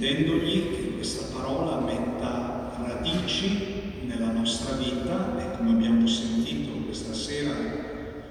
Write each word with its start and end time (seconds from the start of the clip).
chiedendogli 0.00 0.70
che 0.70 0.94
questa 0.94 1.26
parola 1.36 1.78
metta 1.80 2.72
radici 2.86 3.82
nella 4.06 4.32
nostra 4.32 4.76
vita 4.76 5.38
e 5.38 5.58
come 5.58 5.72
abbiamo 5.72 6.06
sentito 6.06 6.70
questa 6.86 7.12
sera 7.12 7.54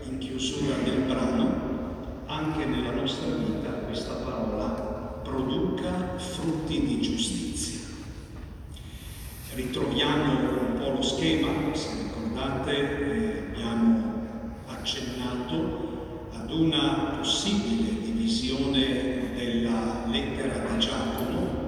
in 0.09 0.17
chiusura 0.17 0.77
del 0.83 1.01
brano, 1.01 2.23
anche 2.25 2.65
nella 2.65 2.89
nostra 2.89 3.35
vita 3.35 3.69
questa 3.85 4.13
parola 4.15 5.19
produca 5.23 6.17
frutti 6.17 6.85
di 6.87 7.01
giustizia. 7.01 7.81
Ritroviamo 9.53 10.31
un 10.31 10.79
po' 10.79 10.89
lo 10.89 11.01
schema, 11.03 11.51
se 11.73 11.89
ricordate 12.01 12.71
eh, 12.71 13.43
abbiamo 13.47 14.25
accennato 14.65 16.29
ad 16.33 16.51
una 16.51 17.17
possibile 17.19 18.01
divisione 18.01 19.33
della 19.35 20.05
lettera 20.07 20.65
di 20.67 20.79
Giacomo 20.79 21.59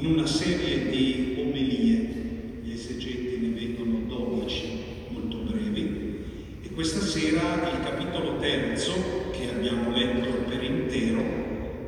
in 0.00 0.06
una 0.06 0.26
serie 0.26 0.88
di 0.88 1.36
omelie, 1.40 2.62
gli 2.62 2.72
esegeti 2.72 3.38
ne 3.38 3.48
vedono 3.48 3.98
12 4.06 4.84
molto 5.10 5.36
brevi, 5.38 6.24
e 6.62 6.70
questa 6.72 7.00
sera 7.00 7.70
il 7.70 7.84
capitolo 7.84 8.38
terzo 8.38 8.94
che 9.30 9.50
abbiamo 9.50 9.90
letto 9.90 10.30
per 10.48 10.62
intero 10.62 11.22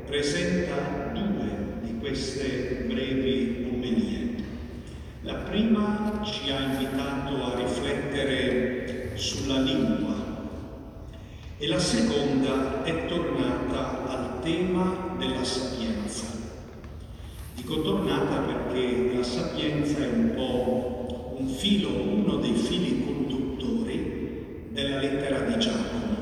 presenta 0.04 1.10
queste 2.00 2.84
brevi 2.88 3.70
omelie. 3.72 4.34
La 5.22 5.34
prima 5.36 6.20
ci 6.24 6.50
ha 6.50 6.72
invitato 6.72 7.44
a 7.44 7.56
riflettere 7.56 9.12
sulla 9.14 9.60
lingua 9.60 10.50
e 11.56 11.66
la 11.68 11.78
seconda 11.78 12.82
è 12.82 13.06
tornata 13.06 14.08
al 14.08 14.42
tema 14.42 14.91
della 15.18 15.44
sapienza. 15.44 16.24
Dico 17.54 17.82
tornata 17.82 18.38
perché 18.38 19.12
la 19.14 19.22
sapienza 19.22 19.98
è 19.98 20.08
un 20.08 20.32
po' 20.34 21.36
un 21.38 21.48
filo, 21.48 21.90
uno 21.90 22.36
dei 22.36 22.54
fili 22.54 23.04
conduttori 23.04 24.68
della 24.70 24.98
lettera 24.98 25.40
di 25.40 25.58
Giacomo, 25.58 26.16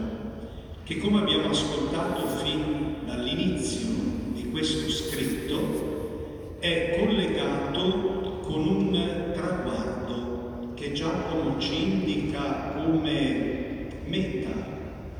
che 0.84 0.98
come 0.98 1.20
abbiamo 1.20 1.50
ascoltato 1.50 2.26
fin 2.44 2.96
dall'inizio 3.06 3.88
di 4.32 4.50
questo 4.50 4.90
scritto 4.90 6.58
è 6.60 6.98
collegato 6.98 8.40
con 8.42 8.66
un 8.66 9.30
traguardo 9.32 10.72
che 10.74 10.92
Giacomo 10.92 11.58
ci 11.58 11.82
indica 11.82 12.72
come 12.74 13.86
meta 14.04 14.50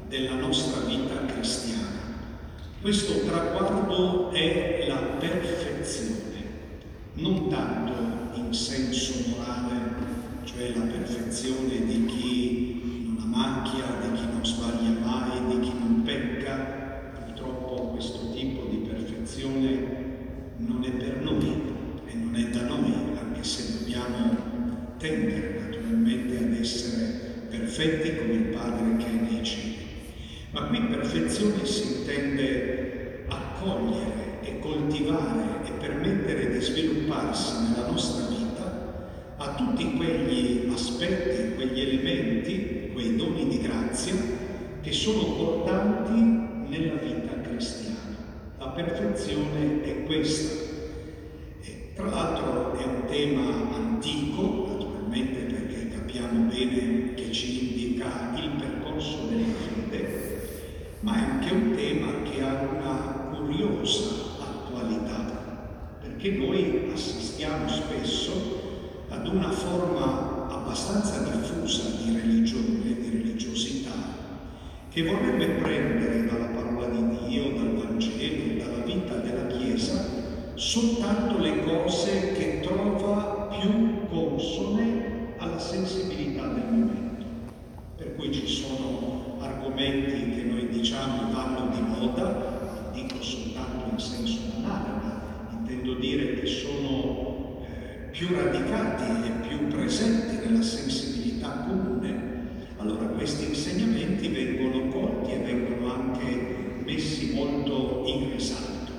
della 0.09 0.35
nostra 0.35 0.81
vita 0.83 1.25
cristiana. 1.27 2.00
Questo 2.81 3.27
traguardo 3.27 4.31
è 4.31 4.87
la 4.89 5.19
perfezione, 5.19 6.45
non 7.13 7.51
tanto 7.51 8.39
in 8.39 8.55
senso 8.55 9.13
morale, 9.29 9.75
cioè 10.45 10.73
la 10.75 10.87
perfezione 10.87 11.85
di 11.85 12.07
chi 12.07 13.05
non 13.05 13.19
ha 13.21 13.27
macchia, 13.27 13.85
di 14.01 14.17
chi 14.17 14.25
non 14.33 14.47
sbaglia 14.47 14.99
mai, 14.99 15.47
di 15.49 15.61
chi 15.61 15.73
non 15.79 16.03
pecca. 16.05 17.13
Purtroppo 17.23 17.89
questo 17.89 18.33
tipo 18.33 18.65
di 18.71 18.77
perfezione 18.79 19.87
non 20.57 20.83
è 20.83 20.91
per 20.93 21.21
noi 21.21 21.63
e 22.07 22.15
non 22.15 22.35
è 22.35 22.45
da 22.45 22.63
noi, 22.63 22.95
anche 23.21 23.45
se 23.45 23.79
dobbiamo 23.79 24.95
tendere 24.97 25.61
naturalmente 25.67 26.39
ad 26.39 26.55
essere 26.55 27.45
perfetti 27.51 28.17
come 28.17 28.33
il 28.33 28.45
Padre 28.45 28.97
che 28.97 29.07
è 29.07 29.21
nei 29.31 29.45
cieli. 29.45 29.70
Ma 30.53 30.63
qui 30.63 30.81
perfezione 30.81 31.65
si 31.65 31.99
intende 31.99 33.25
accogliere 33.29 34.41
e 34.43 34.59
coltivare 34.59 35.65
e 35.65 35.71
permettere 35.79 36.51
di 36.51 36.61
svilupparsi 36.61 37.69
nella 37.69 37.87
nostra 37.89 38.27
vita 38.27 38.41
a 39.37 39.55
tutti 39.55 39.93
quegli 39.97 40.69
aspetti, 40.73 41.55
quegli 41.55 41.81
elementi, 41.81 42.91
quei 42.93 43.15
doni 43.15 43.47
di 43.47 43.61
grazia 43.61 44.15
che 44.81 44.93
sono 44.93 45.35
portanti 45.35 46.21
nella 46.69 46.95
vita 46.95 47.41
cristiana. 47.43 47.99
La 48.59 48.69
perfezione 48.71 49.83
è 49.83 50.03
questa. 50.03 50.69
E, 51.63 51.93
tra 51.95 52.07
l'altro 52.07 52.77
è 52.77 52.85
un 52.85 53.05
tema 53.07 53.75
antico, 53.77 54.67
naturalmente 54.67 55.41
perché 55.43 55.89
capiamo 55.91 56.49
bene 56.49 57.15
che 57.15 57.31
ci 57.31 57.69
indica 57.69 58.33
il 58.37 58.51
percorso 58.59 59.27
della 59.29 59.53
fede, 59.55 60.20
ma 61.01 61.17
è 61.17 61.31
anche 61.31 61.53
un 61.55 61.75
tema 61.75 62.23
che 62.23 62.43
ha 62.43 62.61
una 62.61 63.35
curiosa 63.35 64.37
attualità, 64.39 65.99
perché 66.01 66.33
noi 66.33 66.91
assistiamo 66.93 67.67
spesso 67.69 69.05
ad 69.09 69.27
una 69.27 69.51
forma 69.51 70.49
abbastanza 70.51 71.21
diffusa 71.21 71.89
di 72.03 72.15
religione, 72.15 72.83
di 72.83 73.09
religiosità, 73.11 73.93
che 74.91 75.03
vorrebbe 75.05 75.47
prendere 75.63 76.27
dalla 76.27 76.47
parola 76.47 76.87
di 76.89 77.29
Dio, 77.29 77.53
dal 77.53 77.77
Vangelo, 77.77 78.63
dalla 78.63 78.85
vita 78.85 79.15
della 79.15 79.47
Chiesa, 79.47 80.05
soltanto 80.55 81.39
le 81.39 81.65
cose 81.65 82.33
che 82.33 82.61
trova 82.61 83.49
più 83.59 84.07
consone 84.09 85.35
alla 85.39 85.59
sensibilità 85.59 86.47
del 86.47 86.65
momento. 86.65 87.10
Per 88.01 88.15
cui 88.17 88.33
ci 88.33 88.47
sono 88.47 89.37
argomenti 89.41 90.31
che 90.31 90.43
noi 90.45 90.69
diciamo 90.69 91.31
vanno 91.33 91.69
di 91.69 91.83
moda, 91.83 92.91
dico 92.95 93.23
soltanto 93.23 93.91
in 93.93 93.99
senso 93.99 94.41
banale, 94.55 95.13
intendo 95.53 95.93
dire 95.97 96.41
che 96.41 96.47
sono 96.47 97.63
eh, 97.63 98.09
più 98.11 98.29
radicati 98.35 99.05
e 99.29 99.47
più 99.47 99.67
presenti 99.67 100.47
nella 100.47 100.63
sensibilità 100.63 101.67
comune 101.69 102.31
allora 102.79 103.05
questi 103.09 103.49
insegnamenti 103.49 104.29
vengono 104.29 104.89
colti 104.89 105.33
e 105.33 105.39
vengono 105.41 105.93
anche 105.93 106.83
messi 106.83 107.35
molto 107.35 108.05
in 108.07 108.33
risalto. 108.33 108.93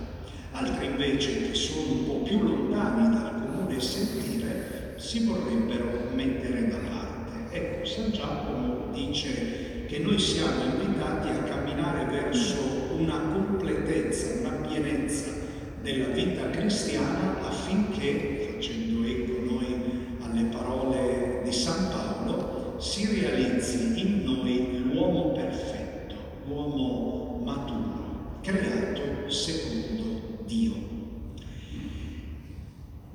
Altri 0.52 0.86
invece 0.86 1.48
che 1.48 1.56
sono 1.56 1.92
un 1.92 2.06
po' 2.06 2.22
più 2.22 2.40
lontani 2.44 3.10
dal 3.10 3.42
comune 3.42 3.82
sentire 3.82 4.94
si 4.98 5.26
vorrebbero 5.26 6.12
mettere 6.14 6.68
da 6.68 6.76
parte. 6.78 7.01
Ecco, 7.54 7.86
San 7.86 8.12
Giacomo 8.12 8.94
dice 8.94 9.86
che 9.86 10.00
noi 10.00 10.18
siamo 10.18 10.64
invitati 10.64 11.28
a 11.28 11.44
camminare 11.44 12.06
verso 12.06 12.94
una 12.96 13.20
completezza, 13.20 14.40
una 14.40 14.66
pienezza 14.66 15.32
della 15.82 16.08
vita 16.14 16.50
cristiana 16.50 17.46
affinché, 17.46 18.54
facendo 18.54 19.06
eco 19.06 19.34
noi 19.44 19.66
alle 20.22 20.44
parole 20.44 21.42
di 21.44 21.52
San 21.52 21.90
Paolo, 21.90 22.80
si 22.80 23.20
realizzi 23.20 24.00
in 24.00 24.24
noi 24.24 24.90
l'uomo 24.90 25.34
perfetto, 25.34 26.16
l'uomo 26.48 27.42
maturo, 27.44 28.40
creato 28.42 29.30
secondo 29.30 30.40
Dio. 30.46 30.74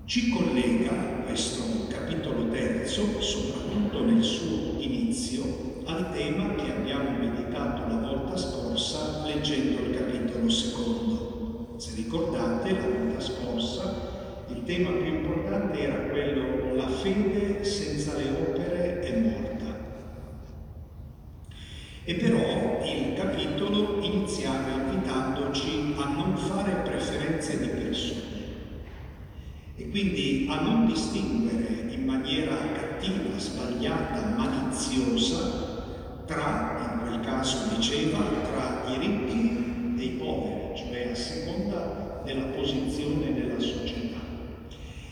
Ci 0.05 0.29
collega 0.29 1.16
questo 1.26 1.87
capitolo 1.88 2.49
terzo, 2.49 3.20
soprattutto 3.20 4.05
nel 4.05 4.23
suo 4.23 4.78
inizio, 4.78 5.82
al 5.84 6.12
tema 6.12 6.55
che 6.55 6.73
abbiamo 6.73 7.19
meditato 7.19 7.87
la 7.88 7.99
volta 8.00 8.37
scorsa 8.37 9.25
leggendo 9.26 9.82
il 9.82 9.96
capitolo 9.96 10.49
secondo. 10.49 11.75
Se 11.78 11.94
ricordate, 11.96 12.73
la 12.73 12.87
volta 12.87 13.20
scorsa 13.20 14.44
il 14.49 14.62
tema 14.62 14.90
più 14.90 15.06
importante 15.06 15.81
era 15.81 16.08
quello 16.08 16.75
la 16.76 16.88
fede 16.88 17.64
senza 17.64 18.17
le 18.17 18.29
opere 18.31 19.00
è 19.00 19.19
morta. 19.19 19.84
E 22.05 22.14
però 22.14 22.84
il 22.84 23.14
capitolo 23.14 24.00
iniziava 24.00 24.70
invitandoci 24.70 25.94
a 25.99 26.05
non 26.05 26.37
fare 26.37 26.72
preferenze 26.84 27.58
di 27.58 27.67
persone 27.67 28.25
quindi 29.96 30.46
a 30.50 30.60
non 30.60 30.84
distinguere 30.84 31.87
in 31.88 32.04
maniera 32.04 32.54
cattiva, 32.75 33.38
sbagliata, 33.38 34.34
maliziosa 34.37 36.25
tra, 36.26 36.98
in 37.00 37.08
quel 37.08 37.20
caso 37.20 37.75
diceva, 37.75 38.19
tra 38.19 38.84
i 38.93 38.98
ricchi 38.98 39.96
e 39.96 40.02
i 40.02 40.08
poveri, 40.19 40.76
cioè 40.76 41.12
a 41.12 41.14
seconda 41.14 42.20
della 42.26 42.44
posizione 42.44 43.31
nella 43.31 43.58
società. 43.58 44.19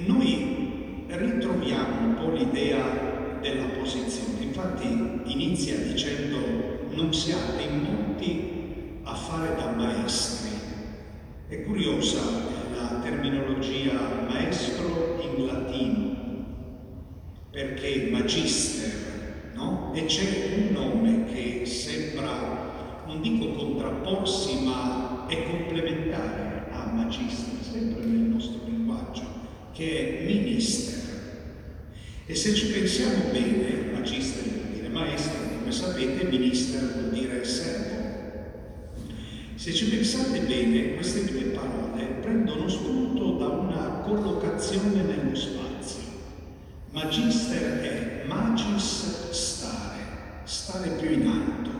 noi 0.06 1.06
ritroviamo 1.08 2.06
un 2.06 2.14
po' 2.14 2.30
l'idea 2.30 3.38
della 3.40 3.66
posizione. 3.80 4.44
infatti 4.44 4.86
inizia 5.24 5.76
dicendo 5.78 6.38
non 6.92 7.12
siate 7.12 7.62
in 7.62 8.07
molti 8.18 9.00
a 9.04 9.14
fare 9.14 9.54
da 9.54 9.70
maestri. 9.70 10.50
È 11.46 11.62
curiosa 11.62 12.20
la 12.74 13.00
terminologia 13.02 13.92
maestro 14.28 15.18
in 15.22 15.46
latino, 15.46 16.16
perché 17.50 18.08
magister, 18.10 19.52
no? 19.54 19.92
E 19.94 20.04
c'è 20.04 20.56
un 20.56 20.72
nome 20.72 21.24
che 21.32 21.64
sembra, 21.64 23.04
non 23.06 23.22
dico 23.22 23.52
contrapporsi, 23.52 24.64
ma 24.64 25.26
è 25.28 25.44
complementare 25.44 26.66
a 26.72 26.90
magister, 26.92 27.62
sempre 27.62 28.04
nel 28.04 28.30
nostro 28.30 28.60
linguaggio, 28.66 29.22
che 29.72 30.20
è 30.20 30.24
minister. 30.26 30.96
E 32.26 32.34
se 32.34 32.52
ci 32.52 32.66
pensiamo 32.66 33.30
bene, 33.32 33.90
magister 33.92 34.42
vuol 34.42 34.74
dire 34.74 34.88
maestro, 34.88 35.38
come 35.58 35.72
sapete, 35.72 36.24
minister 36.24 36.92
vuol 36.92 37.10
dire 37.10 37.42
servo. 37.42 37.97
Se 39.58 39.74
ci 39.74 39.86
pensate 39.86 40.38
bene, 40.42 40.94
queste 40.94 41.24
due 41.24 41.50
parole 41.50 42.04
prendono 42.20 42.68
spunto 42.68 43.32
da 43.38 43.46
una 43.48 44.02
collocazione 44.04 45.02
nello 45.02 45.34
spazio. 45.34 46.00
Magister 46.92 47.80
è 47.80 48.24
magis 48.28 49.30
stare, 49.30 49.96
stare 50.44 50.90
più 50.90 51.10
in 51.10 51.26
alto. 51.26 51.70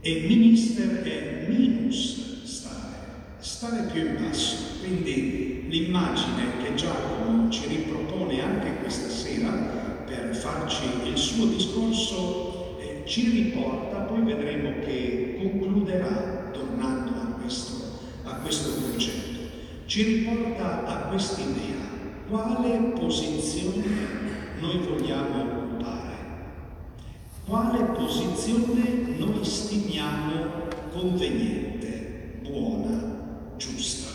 E 0.00 0.26
minister 0.28 1.00
è 1.00 1.46
minus 1.48 2.44
stare, 2.44 2.96
stare 3.38 3.90
più 3.90 4.02
in 4.02 4.16
basso. 4.22 4.56
Quindi 4.80 5.64
l'immagine 5.66 6.62
che 6.62 6.74
Giacomo 6.74 7.50
ci 7.50 7.68
ripropone 7.68 8.42
anche 8.42 8.74
questa 8.82 9.08
sera 9.08 9.48
per 10.04 10.36
farci 10.36 10.84
il 11.06 11.16
suo 11.16 11.46
discorso 11.46 12.76
eh, 12.80 13.02
ci 13.06 13.30
riporta, 13.30 14.00
poi 14.00 14.24
vedremo 14.24 14.74
che 14.84 15.36
concluderà 15.38 16.39
questo, 17.50 17.82
a 18.22 18.34
questo 18.34 18.80
concetto, 18.80 19.40
ci 19.86 20.04
riporta 20.04 20.86
a 20.86 20.96
quest'idea, 21.08 21.82
quale 22.28 22.92
posizione 22.94 23.82
noi 24.60 24.78
vogliamo 24.78 25.40
occupare, 25.40 26.14
quale 27.44 27.82
posizione 27.86 29.16
noi 29.18 29.44
stimiamo 29.44 30.68
conveniente, 30.92 32.38
buona, 32.42 33.54
giusta. 33.56 34.10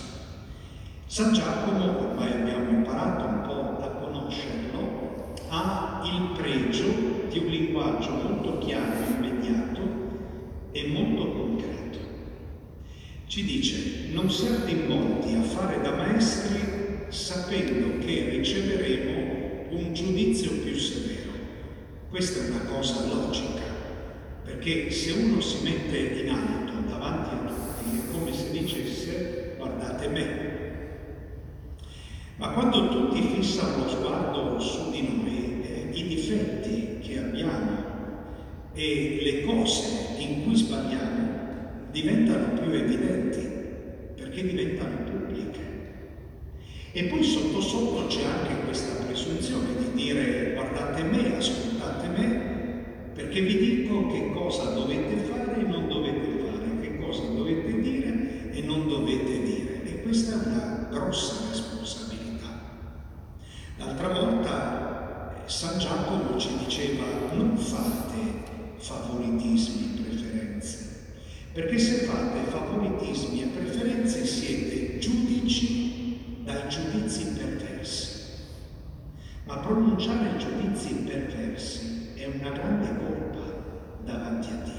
San 1.08 1.34
Giacomo, 1.34 2.08
ormai 2.08 2.32
abbiamo 2.32 2.70
imparato 2.70 3.26
un 3.26 3.42
po' 3.42 3.84
a 3.84 3.88
conoscerlo, 3.90 5.34
ha 5.50 6.02
il 6.06 6.38
pregio 6.38 7.28
di 7.28 7.40
un 7.40 7.48
linguaggio 7.48 8.12
molto 8.12 8.60
chiaro, 8.60 8.94
immediato 9.18 9.82
e 10.72 10.88
molto 10.88 11.32
concreto. 11.34 12.05
Ci 13.28 13.44
dice, 13.44 14.10
non 14.12 14.30
siate 14.30 14.70
in 14.70 14.86
molti 14.86 15.34
a 15.34 15.42
fare 15.42 15.82
da 15.82 15.96
maestri 15.96 17.08
sapendo 17.10 17.98
che 18.06 18.30
riceveremo 18.30 19.66
un 19.72 19.94
giudizio 19.94 20.52
più 20.52 20.78
severo. 20.78 21.32
Questa 22.10 22.46
è 22.46 22.50
una 22.50 22.66
cosa 22.66 23.08
logica, 23.08 23.64
perché 24.44 24.92
se 24.92 25.12
uno 25.12 25.42
si 25.42 25.64
mette 25.64 25.98
in 25.98 26.30
alto 26.30 26.88
davanti 26.88 27.30
a 27.34 27.48
tutti 27.48 27.98
è 27.98 28.12
come 28.12 28.32
se 28.32 28.52
dicesse 28.52 29.56
guardate 29.58 30.08
me, 30.08 30.54
ma 32.38 32.50
quando 32.50 32.90
tutti 32.90 33.22
fissano 33.22 33.86
lo 33.86 33.90
sguardo 33.90 34.60
su 34.60 34.92
di 34.92 35.02
noi, 35.02 35.62
eh, 35.64 35.90
i 35.98 36.08
difetti 36.08 37.00
che 37.02 37.18
abbiamo 37.18 37.84
e 38.74 39.20
le 39.22 39.46
cose 39.46 40.16
in 40.20 40.44
cui 40.44 40.56
sbagliamo 40.56 41.15
diventano 41.96 42.60
più 42.60 42.74
evidenti 42.74 43.40
perché 44.16 44.44
diventano 44.44 44.98
pubbliche. 45.10 45.64
E 46.92 47.04
poi 47.06 47.24
sotto 47.24 47.62
sotto 47.62 48.08
c'è 48.08 48.26
anche 48.26 48.66
questa 48.66 49.02
presunzione 49.06 49.68
di 49.78 50.04
dire 50.04 50.54
guardate 50.56 51.04
me, 51.04 51.38
ascoltate 51.38 52.08
me, 52.10 53.12
perché 53.14 53.40
vi 53.40 53.58
dico 53.58 54.08
che 54.08 54.32
cosa 54.34 54.72
dovete 54.72 55.16
fare 55.24 55.56
e 55.58 55.64
non 55.64 55.88
dovete 55.88 56.44
fare, 56.44 56.80
che 56.82 57.00
cosa 57.00 57.24
dovete 57.28 57.80
dire 57.80 58.52
e 58.52 58.62
non 58.62 58.90
dovete 58.90 59.44
dire. 59.44 59.84
E 59.86 60.02
questa 60.02 60.34
è 60.34 60.48
una 60.48 60.88
grossa 60.92 61.48
responsabilità. 61.50 62.60
L'altra 63.78 64.10
volta 64.10 65.34
eh, 65.34 65.50
San 65.50 65.80
Giacomo 65.80 66.38
ci 66.38 66.50
diceva 66.58 67.06
non 67.32 67.58
fate 67.58 68.44
favoritismi 68.80 69.96
e 69.96 70.02
preferenze, 70.02 70.96
perché 71.54 71.80
se 71.80 72.06
fate 72.06 72.50
favoritismi 72.50 73.44
e 73.44 73.46
preferenze 73.46 74.26
siete 74.26 74.98
giudici 75.00 76.42
dai 76.44 76.68
giudizi 76.68 77.28
perversi. 77.28 78.14
Ma 79.46 79.58
pronunciare 79.60 80.38
giudizi 80.38 80.94
perversi 80.96 82.10
è 82.16 82.26
una 82.26 82.50
grande 82.50 82.98
colpa 82.98 83.64
davanti 84.04 84.48
a 84.50 84.62
Dio. 84.64 84.74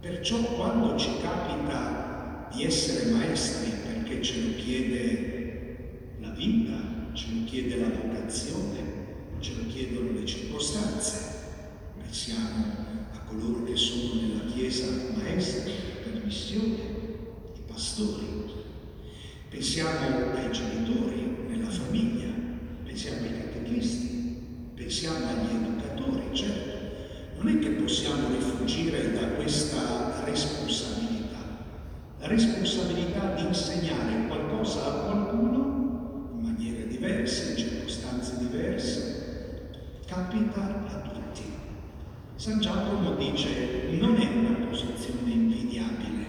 Perciò 0.00 0.38
quando 0.54 0.96
ci 0.96 1.10
capita 1.20 2.48
di 2.54 2.64
essere 2.64 3.10
maestri 3.10 3.70
perché 3.86 4.22
ce 4.22 4.40
lo 4.40 4.54
chiede 4.56 6.16
la 6.20 6.30
vita, 6.30 6.72
ce 7.12 7.26
lo 7.32 7.44
chiede 7.44 7.76
la 7.76 7.88
vocazione, 7.88 8.80
ce 9.40 9.52
lo 9.56 9.66
chiedono 9.66 10.12
le 10.12 10.24
circostanze. 10.24 11.32
Pensiamo 12.00 12.64
a 13.12 13.18
coloro 13.26 13.64
che 13.64 13.76
sono 13.76 14.20
nella 14.20 14.52
Chiesa 14.52 14.86
maestri 15.16 15.72
per 16.02 16.22
missione, 16.24 16.76
i 17.56 17.60
pastori. 17.66 18.52
Pensiamo 19.48 20.32
ai 20.34 20.50
genitori 20.50 21.36
nella 21.48 21.70
famiglia, 21.70 22.32
pensiamo 22.84 23.20
ai 23.22 23.32
catechisti, 23.38 24.36
pensiamo 24.74 25.26
agli 25.26 25.56
educatori, 25.62 26.22
certo. 26.32 26.72
Non 27.38 27.48
è 27.48 27.58
che 27.58 27.70
rifugire 28.64 29.12
da 29.12 29.26
questa 29.36 30.22
responsabilità, 30.24 31.36
la 32.18 32.26
responsabilità 32.26 33.34
di 33.34 33.46
insegnare 33.46 34.26
qualcosa 34.26 34.86
a 34.86 34.90
qualcuno 35.04 36.42
diverse, 36.88 37.50
in 37.50 37.56
circostanze 37.58 38.38
diverse, 38.38 39.70
capita 40.06 40.62
a 40.62 41.10
tutti. 41.10 41.42
San 42.36 42.60
Giacomo 42.60 43.14
dice 43.16 43.88
non 43.90 44.16
è 44.16 44.26
una 44.34 44.66
posizione 44.66 45.30
invidiabile, 45.30 46.26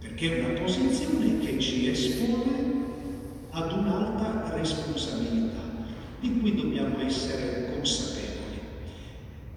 perché 0.00 0.36
è 0.36 0.44
una 0.44 0.60
posizione 0.60 1.38
che 1.38 1.60
ci 1.60 1.88
espone 1.88 2.72
ad 3.50 3.70
un'alta 3.70 4.56
responsabilità, 4.56 5.62
di 6.18 6.40
cui 6.40 6.56
dobbiamo 6.56 7.00
essere 7.00 7.70
consapevoli. 7.72 8.33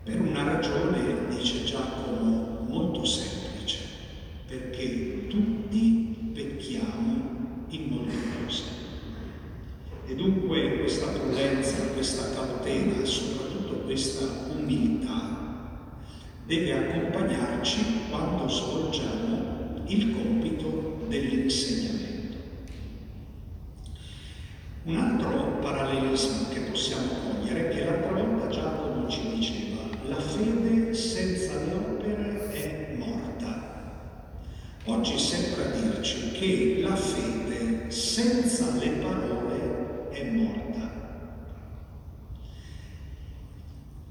Per 0.07 0.21
una 0.21 0.41
ragione, 0.41 1.27
dice 1.35 1.65
Giacomo, 1.65 2.65
molto 2.69 3.03
semplice, 3.03 3.79
perché 4.47 5.27
tutti 5.27 6.31
pecchiamo 6.33 7.65
in 7.67 7.87
molte 7.89 8.15
cose. 8.41 8.63
E 10.05 10.15
dunque 10.15 10.77
questa 10.79 11.07
prudenza, 11.07 11.87
questa 11.87 12.29
cautela, 12.29 13.03
soprattutto 13.03 13.81
questa 13.81 14.25
umiltà, 14.55 15.81
deve 16.45 16.71
accompagnarci 16.71 18.07
quando 18.09 18.47
svolgiamo 18.47 19.83
il 19.87 20.15
compito 20.15 21.03
dell'insegnamento. 21.09 22.37
Un 24.83 24.95
altro 24.95 25.57
parallelismo 25.59 26.47
che 26.47 26.61
possiamo 26.61 27.07
cogliere 27.29 27.67
è 27.67 27.75
che 27.75 27.83
l'altra 27.83 28.23
volta 28.23 28.47
Giacomo 28.47 29.09
ci 29.09 29.35
diceva 29.35 29.66
la 30.07 30.19
fede 30.19 30.93
senza 30.93 31.53
le 31.65 31.73
opere 31.73 32.51
è 32.51 32.95
morta. 32.95 34.05
Oggi 34.85 35.19
sembra 35.19 35.65
dirci 35.65 36.31
che 36.31 36.79
la 36.81 36.95
fede 36.95 37.91
senza 37.91 38.71
le 38.77 38.89
parole 38.89 40.09
è 40.11 40.29
morta. 40.31 40.91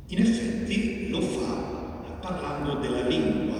In 0.08 0.18
effetti 0.18 1.08
lo 1.08 1.20
fa 1.20 1.54
parlando 2.20 2.74
della 2.80 3.06
lingua, 3.06 3.56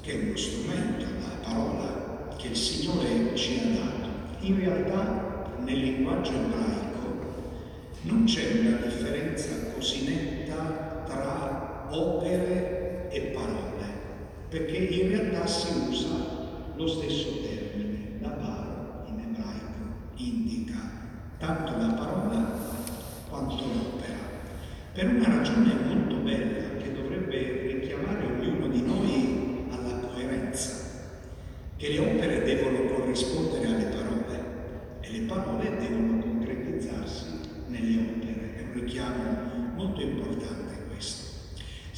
che 0.00 0.12
è 0.12 0.24
uno 0.24 0.36
strumento, 0.36 1.04
la 1.20 1.46
parola 1.46 2.34
che 2.38 2.48
il 2.48 2.56
Signore 2.56 3.36
ci 3.36 3.60
ha 3.60 3.68
dato. 3.68 4.46
In 4.46 4.58
realtà 4.60 5.52
nel 5.62 5.78
linguaggio 5.78 6.32
ebraico 6.32 6.92
non 8.02 8.24
c'è 8.24 8.60
una 8.60 8.76
differenza 8.76 9.72
così 9.72 10.04
netta 10.04 10.93
tra 11.06 11.88
opere 11.90 13.08
e 13.10 13.20
parole, 13.32 13.84
perché 14.48 14.76
in 14.76 15.08
realtà 15.08 15.46
si 15.46 15.88
usa 15.88 16.08
lo 16.74 16.86
stesso 16.86 17.28
termine, 17.42 18.18
la 18.20 18.30
parola 18.30 19.04
in 19.06 19.18
ebraico 19.20 20.12
indica 20.16 20.78
tanto 21.38 21.76
la 21.76 21.92
parola 21.92 22.58
quanto 23.28 23.64
l'opera, 23.64 24.18
per 24.92 25.08
una 25.08 25.28
ragione 25.28 25.74
molto 25.86 26.16
bella 26.16 26.76
che 26.82 26.92
dovrebbe 26.92 27.66
richiamare 27.72 28.24
ognuno 28.24 28.68
di 28.68 28.82
noi 28.82 29.66
alla 29.70 29.98
coerenza, 30.08 30.72
che 31.76 31.88
le 31.88 31.98
opere 31.98 32.42
devono 32.42 32.92
corrispondere 32.92 33.66
alle 33.66 33.84
parole 33.84 34.42
e 35.00 35.10
le 35.10 35.20
parole 35.26 35.76
devono 35.78 36.18
concretizzarsi 36.18 37.26
nelle 37.68 37.98
opere. 37.98 38.56
È 38.56 38.62
un 38.62 38.72
richiamo 38.72 39.22
molto 39.74 40.00
importante. 40.00 40.73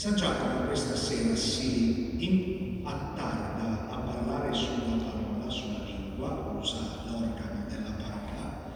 San 0.06 0.14
Giacomo 0.14 0.66
questa 0.66 0.94
sera 0.94 1.34
si 1.34 2.80
attarda 2.84 3.88
a 3.90 3.96
parlare 3.96 4.54
sulla 4.54 5.02
parola, 5.02 5.50
sulla 5.50 5.82
lingua, 5.84 6.54
usa 6.60 6.78
l'organo 7.06 7.64
della 7.68 7.90
parola 7.90 8.72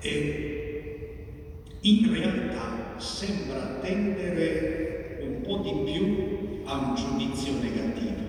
e 0.00 1.78
in 1.82 2.12
realtà 2.12 2.98
sembra 2.98 3.78
tendere 3.80 5.20
un 5.22 5.42
po' 5.42 5.58
di 5.58 5.92
più 5.92 6.62
a 6.64 6.78
un 6.78 6.94
giudizio 6.96 7.52
negativo, 7.60 8.22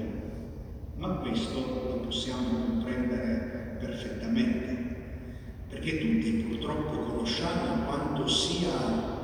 ma 0.97 1.15
questo 1.15 1.57
lo 1.57 2.01
possiamo 2.01 2.49
comprendere 2.49 3.77
perfettamente, 3.79 4.77
perché 5.69 5.97
tutti 5.97 6.45
purtroppo 6.47 6.99
conosciamo 6.99 7.83
quanto 7.85 8.27
sia 8.27 9.15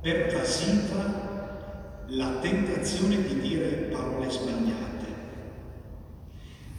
pervasiva 0.00 1.25
la 2.08 2.38
tentazione 2.38 3.20
di 3.22 3.40
dire 3.40 3.88
parole 3.90 4.30
sbagliate, 4.30 5.06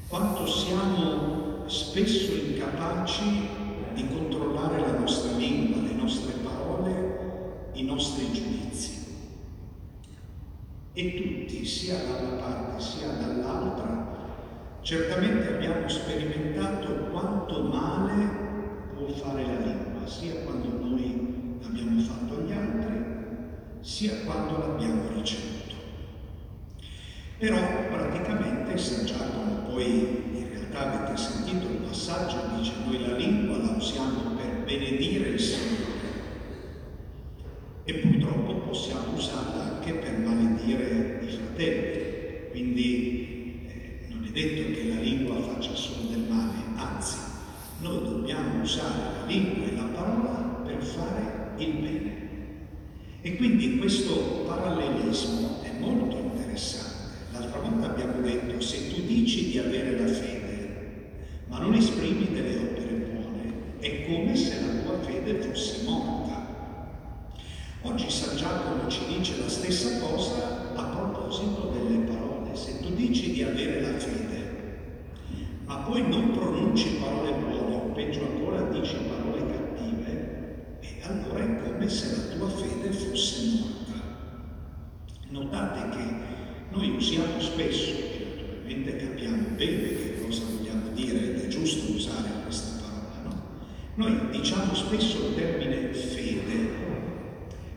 quanto 0.08 0.48
siamo 0.48 1.68
spesso 1.68 2.34
incapaci 2.34 3.48
di 3.94 4.08
controllare 4.08 4.80
la 4.80 5.00
nostra 5.00 5.36
lingua, 5.38 5.82
le 5.82 5.94
nostre 5.94 6.34
parole, 6.44 7.70
i 7.74 7.84
nostri 7.84 8.32
giudizi. 8.32 9.06
E 10.94 11.14
tutti, 11.14 11.66
sia 11.66 11.98
da 11.98 12.26
una 12.26 12.42
parte 12.42 12.82
sia 12.82 13.10
dall'altra, 13.10 14.16
certamente 14.82 15.56
abbiamo 15.56 15.90
sperimentato 15.90 17.10
quanto 17.12 17.64
male 17.64 18.46
può 18.96 19.08
fare 19.10 19.46
la 19.46 19.60
lingua, 19.60 20.08
sia 20.08 20.42
quando 20.44 20.70
noi 20.70 21.58
l'abbiamo 21.62 22.02
fatto 22.02 22.36
agli 22.36 22.52
altri, 22.52 22.87
sia 23.82 24.22
quando 24.26 24.58
l'abbiamo 24.58 25.10
ricevuto. 25.14 25.76
Però 27.38 27.58
praticamente 27.90 28.78
San 28.78 29.06
Giacomo 29.06 29.70
poi 29.70 29.86
in 30.34 30.48
realtà 30.52 30.94
avete 30.94 31.18
sentito 31.18 31.68
il 31.68 31.78
passaggio, 31.88 32.58
dice 32.58 32.74
noi 32.86 33.08
la 33.08 33.16
lingua 33.16 33.58
la 33.58 33.76
usiamo 33.78 34.36
per 34.36 34.64
benedire 34.66 35.30
il 35.30 35.40
Signore 35.40 35.98
e 37.84 37.94
purtroppo 37.94 38.54
possiamo 38.68 39.14
usarla 39.16 39.76
anche 39.76 39.94
per 39.94 40.18
maledire 40.18 41.22
i 41.24 41.30
fratelli. 41.30 42.50
Quindi 42.50 43.62
eh, 43.66 44.08
non 44.10 44.26
è 44.26 44.30
detto 44.30 44.74
che 44.74 44.90
la 44.90 45.00
lingua 45.00 45.42
faccia 45.42 45.74
solo 45.74 46.10
del 46.10 46.26
male, 46.28 46.58
anzi, 46.76 47.18
noi 47.80 48.04
dobbiamo 48.04 48.62
usare 48.62 49.20
la 49.20 49.26
lingua 49.26 49.66
e 49.68 49.76
la 49.76 49.88
parola 49.94 50.64
per 50.66 50.84
fare 50.84 51.54
il 51.58 51.74
bene. 51.74 52.27
E 53.28 53.36
quindi 53.36 53.78
questo 53.78 54.46
parallelismo 54.48 55.62
è 55.62 55.72
molto 55.78 56.16
interessante. 56.16 57.12
L'altra 57.34 57.60
volta 57.60 57.88
abbiamo 57.88 58.22
detto, 58.22 58.62
se 58.62 58.88
tu 58.88 59.02
dici 59.02 59.50
di 59.50 59.60
avere 59.60 60.00
la 60.00 60.08
fede, 60.08 61.10
ma 61.48 61.60
non 61.60 61.74
esprimi 61.74 62.30
delle 62.32 62.56
opere 62.56 62.94
buone, 62.94 63.54
è 63.80 64.06
come 64.06 64.34
se 64.34 64.62
la 64.62 64.82
tua 64.82 65.02
fede 65.02 65.42
fosse 65.42 65.84
morta. 65.84 66.86
Oggi 67.82 68.10
San 68.10 68.38
Giacomo 68.38 68.88
ci 68.88 69.02
dice 69.18 69.34
la 69.42 69.50
stessa 69.50 70.00
cosa 70.00 70.72
a 70.74 70.84
proposito 70.84 71.74
delle 71.74 72.06
parole. 72.06 72.56
Se 72.56 72.80
tu 72.80 72.94
dici 72.96 73.34
di 73.34 73.44
avere 73.44 73.82
la 73.82 74.00
fede, 74.00 74.56
ma 75.66 75.76
poi 75.80 76.08
non 76.08 76.32
pronunci 76.32 76.92
parole 77.02 77.34
buone, 77.34 77.76
o 77.76 77.92
peggio 77.94 78.22
ancora 78.22 78.62
dici 78.70 78.96
parole 78.96 79.27
allora 81.08 81.44
è 81.44 81.64
come 81.64 81.90
se 81.90 82.16
la 82.16 82.36
tua 82.36 82.50
fede 82.50 82.92
fosse 82.92 83.60
morta. 83.60 84.02
Notate 85.30 85.98
che 85.98 86.06
noi 86.72 86.96
usiamo 86.96 87.40
spesso, 87.40 87.92
e 87.92 88.76
naturalmente 88.76 88.96
capiamo 88.98 89.48
bene 89.56 89.88
che 89.88 90.22
cosa 90.24 90.44
vogliamo 90.46 90.90
dire 90.94 91.18
ed 91.18 91.44
è 91.44 91.48
giusto 91.48 91.94
usare 91.94 92.30
questa 92.44 92.82
parola, 92.82 93.22
no? 93.24 93.42
Noi 93.96 94.30
diciamo 94.32 94.74
spesso 94.74 95.28
il 95.28 95.36
termine 95.36 95.94
fede, 95.94 96.70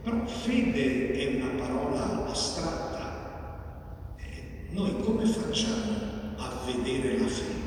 però 0.02 0.26
fede 0.26 1.12
è 1.12 1.36
una 1.36 1.62
parola 1.64 2.26
astratta. 2.28 4.14
Eh, 4.16 4.72
noi 4.72 5.00
come 5.00 5.24
facciamo 5.24 6.34
a 6.36 6.62
vedere 6.66 7.18
la 7.18 7.26
fede? 7.26 7.58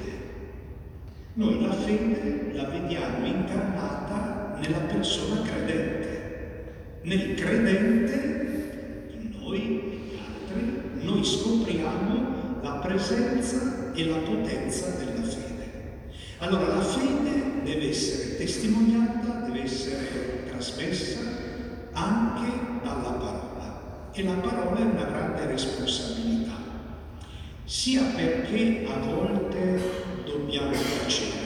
Noi 1.36 1.66
la 1.66 1.74
fede 1.74 2.52
la 2.54 2.66
vediamo 2.66 3.26
incarnata 3.26 4.33
nella 4.64 4.80
persona 4.80 5.42
credente. 5.42 7.02
Nel 7.04 7.36
credente, 7.36 9.10
in 9.12 9.34
noi, 9.38 9.60
negli 9.60 10.18
altri, 10.18 11.06
noi 11.06 11.24
scopriamo 11.24 12.62
la 12.62 12.72
presenza 12.76 13.92
e 13.94 14.06
la 14.06 14.18
potenza 14.18 14.90
della 14.92 15.28
fede. 15.28 15.72
Allora 16.38 16.76
la 16.76 16.82
fede 16.82 17.62
deve 17.64 17.90
essere 17.90 18.38
testimoniata, 18.38 19.46
deve 19.46 19.64
essere 19.64 20.46
trasmessa 20.50 21.20
anche 21.92 22.50
dalla 22.84 23.02
parola. 23.02 24.10
E 24.14 24.24
la 24.24 24.34
parola 24.34 24.78
è 24.78 24.84
una 24.84 25.04
grande 25.04 25.46
responsabilità, 25.48 26.54
sia 27.66 28.04
perché 28.16 28.86
a 28.88 28.98
volte 29.00 29.82
dobbiamo 30.26 30.72
tacere, 30.72 31.43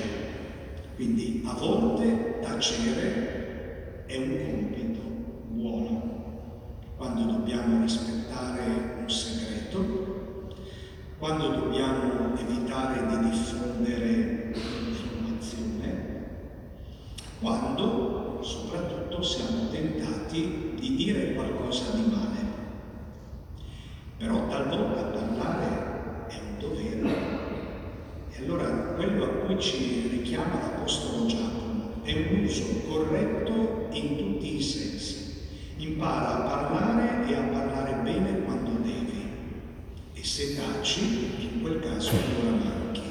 quindi 0.98 1.44
a 1.46 1.54
volte 1.54 2.40
tacere 2.42 4.06
è 4.08 4.18
un 4.18 4.38
compito 4.50 5.00
buono, 5.50 6.56
quando 6.98 7.34
dobbiamo 7.34 7.84
rispettare 7.84 8.64
un 9.02 9.08
segreto, 9.08 10.56
quando 11.20 11.50
dobbiamo 11.50 12.36
evitare 12.36 13.06
di 13.06 13.30
diffondere 13.30 14.54
informazione, 14.88 16.06
quando 17.42 18.40
soprattutto 18.42 19.22
siamo 19.22 19.70
tentati 19.70 20.72
di 20.80 20.96
dire 20.96 21.36
qualcosa 21.36 21.92
di 21.92 22.10
male. 22.10 22.46
Però 24.18 24.48
talvolta 24.48 25.04
parlare 25.04 26.26
è 26.28 26.40
un 26.40 26.60
dovere 26.60 27.47
allora 28.40 28.68
quello 28.96 29.24
a 29.24 29.28
cui 29.28 29.60
ci 29.60 30.08
richiama 30.10 30.60
l'Apostolo 30.60 31.26
Giacomo 31.26 32.04
è 32.04 32.14
un 32.14 32.44
uso 32.44 32.64
corretto 32.88 33.88
in 33.92 34.18
tutti 34.18 34.56
i 34.56 34.62
sensi. 34.62 35.16
Impara 35.78 36.46
a 36.46 36.70
parlare 36.70 37.28
e 37.28 37.36
a 37.36 37.42
parlare 37.42 38.02
bene 38.04 38.44
quando 38.44 38.80
devi. 38.82 39.26
E 40.14 40.24
se 40.24 40.56
taci, 40.56 41.52
in 41.52 41.62
quel 41.62 41.80
caso 41.80 42.12
allora 42.12 42.64
manchi. 42.64 43.02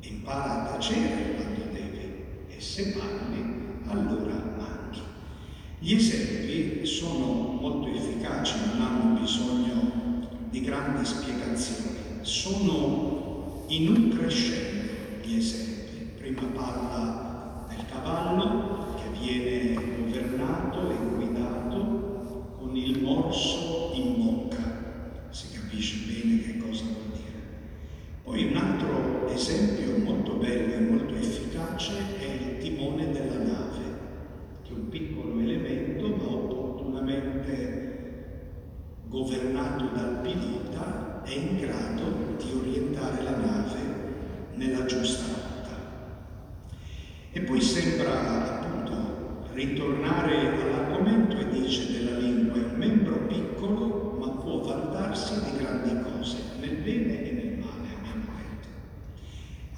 Impara 0.00 0.62
a 0.62 0.72
tacere 0.72 1.34
quando 1.34 1.72
devi. 1.72 2.24
E 2.48 2.60
se 2.60 2.92
parli, 2.92 3.44
allora 3.86 4.54
manchi. 4.56 5.00
Gli 5.78 5.94
esempi 5.94 6.86
sono 6.86 7.58
molto 7.60 7.88
efficaci, 7.88 8.54
non 8.66 8.86
hanno 8.86 9.20
bisogno 9.20 9.92
di 10.50 10.60
grandi 10.60 11.04
spiegazioni. 11.04 11.92
Sono 12.22 13.13
in 13.68 13.88
un 13.88 14.08
crescendo 14.10 14.92
di 15.22 15.38
esempi. 15.38 16.10
Prima 16.16 16.42
parla 16.52 17.66
del 17.68 17.84
cavallo 17.90 18.94
che 18.96 19.18
viene 19.18 19.74
governato 19.74 20.90
e 20.90 20.96
guidato 21.14 22.56
con 22.58 22.76
il 22.76 23.00
morso 23.02 23.92
in 23.94 24.22
bocca. 24.22 25.28
Si 25.30 25.50
capisce 25.52 26.04
bene 26.06 26.40
che 26.42 26.58
cosa 26.58 26.84
vuol 26.84 27.12
dire. 27.12 27.42
Poi 28.22 28.44
un 28.44 28.56
altro 28.56 29.28
esempio 29.28 29.96
molto 29.98 30.34
bello 30.34 30.74
e 30.74 30.80
molto 30.80 31.14
efficace 31.14 32.18
è 32.18 32.24
il 32.24 32.58
timone 32.58 33.10
della 33.12 33.38
nave, 33.38 33.98
che 34.62 34.70
è 34.70 34.74
un 34.74 34.88
piccolo 34.88 35.38
elemento 35.40 36.08
ma 36.08 36.24
opportunamente 36.24 37.92
governato 39.08 39.86
dal 39.94 40.20
pilota 40.22 41.22
è 41.24 41.32
in 41.32 41.56
grado 41.58 42.36
di 42.36 42.50
orientare 42.52 42.83
giusta 44.86 45.24
rotta. 45.26 45.76
E 47.32 47.40
poi 47.40 47.60
sembra 47.60 48.60
appunto 48.60 49.48
ritornare 49.52 50.60
all'argomento 50.60 51.36
e 51.36 51.48
dice 51.48 51.92
della 51.92 52.18
lingua 52.18 52.60
è 52.60 52.64
un 52.64 52.74
membro 52.76 53.16
piccolo 53.26 54.16
ma 54.18 54.28
può 54.28 54.60
vantarsi 54.60 55.34
di 55.44 55.58
grandi 55.58 56.02
cose, 56.02 56.36
nel 56.60 56.76
bene 56.76 57.28
e 57.28 57.32
nel 57.32 57.58
male, 57.58 57.88
abbiamo 57.96 58.24
detto. 58.36 58.68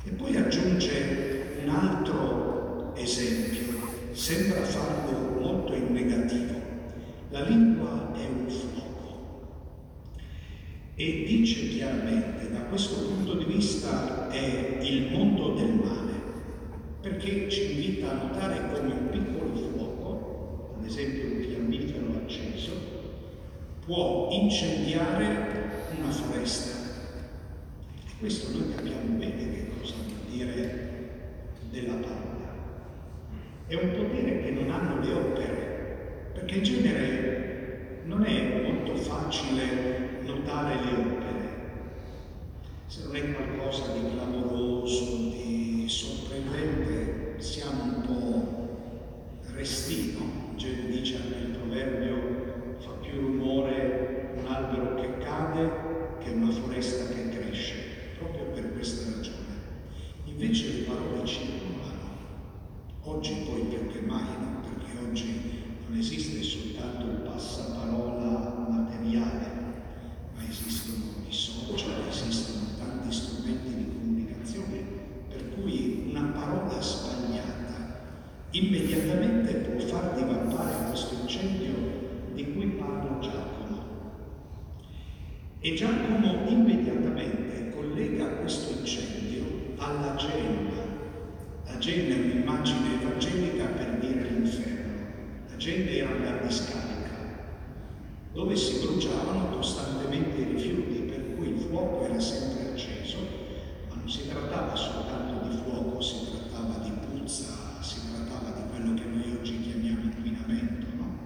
E 0.04 0.10
poi 0.10 0.36
aggiunge 0.36 1.58
un 1.62 1.68
altro 1.68 2.94
esempio, 2.96 3.75
sembra 4.12 4.62
farlo 4.62 5.40
molto 5.40 5.75
in 5.75 5.92
negativo. 5.92 6.54
La 7.30 7.42
lingua 7.42 8.12
è 8.14 8.26
un 8.26 8.48
fuoco. 8.48 8.86
E 10.99 11.25
dice 11.26 11.69
chiaramente, 11.69 12.50
da 12.50 12.61
questo 12.61 13.05
punto 13.05 13.35
di 13.35 13.45
vista 13.45 14.31
è 14.31 14.79
il 14.81 15.11
mondo 15.11 15.53
del 15.53 15.75
male, 15.75 16.12
perché 17.03 17.50
ci 17.50 17.73
invita 17.73 18.12
a 18.12 18.26
notare 18.26 18.62
come 18.73 18.95
un 18.95 19.09
piccolo 19.11 19.55
fuoco, 19.55 20.75
ad 20.79 20.87
esempio 20.87 21.37
un 21.37 21.43
fiammifero 21.43 22.23
acceso, 22.25 22.73
può 23.85 24.29
incendiare 24.31 25.91
una 25.99 26.11
foresta. 26.11 26.79
E 28.07 28.11
questo 28.19 28.57
noi 28.57 28.75
capiamo 28.75 29.19
bene 29.19 29.53
che 29.53 29.67
cosa 29.79 29.97
vuol 29.97 30.35
dire 30.35 31.50
della 31.69 31.97
parola. 31.97 32.55
È 33.67 33.75
un 33.75 33.91
potere 33.91 34.45
che 34.45 34.50
non 34.50 34.71
hanno 34.71 35.05
le 35.05 35.12
opere, 35.12 36.31
perché 36.33 36.55
in 36.55 36.62
genere 36.62 38.00
non 38.07 38.25
è 38.25 38.62
molto 38.62 38.97
facile 38.97 40.05
notare 40.26 40.75
le 40.85 40.90
opere. 40.90 41.54
Se 42.87 43.04
non 43.04 43.16
è 43.16 43.33
qualcosa 43.33 43.92
di 43.92 44.11
clamoroso, 44.11 45.04
di 45.04 45.87
sorprendente, 45.88 47.40
siamo 47.40 47.83
un 47.83 48.00
po' 48.02 49.42
restino. 49.52 50.21
In 50.50 50.56
genere 50.56 50.90
dice 50.90 51.16
anche 51.16 51.38
il 51.38 51.56
proverbio, 51.56 52.76
fa 52.78 52.90
più 53.00 53.21
rumore 53.21 54.33
un 54.37 54.47
albero 54.47 54.95
che 54.95 55.18
cade 55.18 55.71
che 56.18 56.30
una 56.30 56.50
foresta 56.50 57.06
che 57.12 57.28
cresce, 57.30 57.75
proprio 58.18 58.45
per 58.47 58.73
questa 58.73 59.16
ragione. 59.16 59.35
Invece 60.25 60.73
le 60.73 60.83
parole 60.85 61.25
circolano 61.25 61.66
Oggi 63.09 63.47
poi 63.49 63.61
più 63.66 63.87
che 63.87 64.00
mai, 64.04 64.25
no? 64.40 64.62
perché 64.62 64.99
oggi 65.09 65.62
non 65.87 65.97
esiste 65.97 66.42
soltanto 66.42 67.06
il 67.06 67.18
passaparola 67.18 68.66
materiale, 68.68 69.47
ma 70.35 70.42
esistono 70.45 71.04
i 71.28 71.33
social, 71.33 72.02
esistono 72.11 72.66
tanti 72.76 73.14
strumenti 73.14 73.75
di 73.76 73.88
comunicazione, 73.92 74.83
per 75.28 75.54
cui 75.54 76.09
una 76.11 76.33
parola 76.35 76.83
sbagliata 76.83 78.00
immediatamente 78.50 79.52
può 79.52 79.78
far 79.87 80.14
divampare 80.14 80.88
questo 80.88 81.14
incendio 81.23 81.75
di 82.35 82.52
cui 82.52 82.66
parla 82.71 83.21
Giacomo. 83.21 83.83
E 85.61 85.75
Giacomo 85.75 86.49
immediatamente 86.49 87.71
collega 87.71 88.26
questo 88.39 88.80
incendio 88.80 89.45
all'agenda 89.76 90.76
L'agenda 91.76 92.15
è 92.15 92.19
un'immagine 92.19 93.02
evangelica 93.02 93.67
per 93.67 93.99
dire 93.99 94.30
l'inferno. 94.30 95.04
L'agenda 95.50 95.91
era 95.91 96.15
una 96.15 96.39
discarica 96.39 97.45
dove 98.32 98.56
si 98.56 98.78
bruciavano 98.78 99.50
costantemente 99.50 100.41
i 100.41 100.45
rifiuti, 100.54 101.00
per 101.00 101.34
cui 101.34 101.49
il 101.49 101.58
fuoco 101.58 102.06
era 102.06 102.19
sempre 102.19 102.71
acceso, 102.71 103.19
ma 103.89 103.97
non 103.97 104.08
si 104.08 104.26
trattava 104.26 104.75
soltanto 104.75 105.47
di 105.49 105.56
fuoco, 105.56 106.00
si 106.00 106.15
trattava 106.30 106.82
di 106.82 106.91
puzza, 106.91 107.82
si 107.82 108.00
trattava 108.10 108.56
di 108.56 108.62
quello 108.71 108.95
che 108.95 109.04
noi 109.04 109.36
oggi 109.39 109.60
chiamiamo 109.60 110.00
inquinamento. 110.00 110.86
No? 110.97 111.19